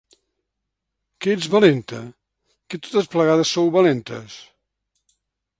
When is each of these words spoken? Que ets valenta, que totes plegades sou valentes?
Que 1.21 1.35
ets 1.37 1.49
valenta, 1.57 2.01
que 2.69 2.81
totes 2.87 3.13
plegades 3.17 3.55
sou 3.59 3.73
valentes? 3.79 4.43